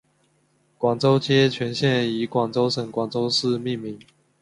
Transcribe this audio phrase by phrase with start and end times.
[0.79, 3.99] 广州街全线以广东省广州市命名。